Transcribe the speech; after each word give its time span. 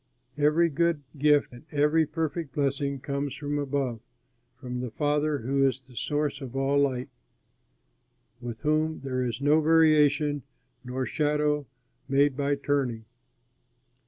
Every 0.35 0.69
good 0.69 1.03
gift 1.15 1.51
and 1.53 1.63
every 1.71 2.07
perfect 2.07 2.55
blessing 2.55 2.99
comes 3.01 3.35
from 3.35 3.59
above, 3.59 3.99
from 4.59 4.79
the 4.79 4.89
Father 4.89 5.37
who 5.37 5.67
is 5.67 5.79
the 5.79 5.95
source 5.95 6.41
of 6.41 6.55
all 6.55 6.79
light, 6.79 7.09
with 8.41 8.61
whom 8.61 9.01
there 9.01 9.23
is 9.23 9.41
no 9.41 9.61
variation 9.61 10.41
nor 10.83 11.05
shadow 11.05 11.67
made 12.09 12.35
by 12.35 12.55
turning. 12.55 13.05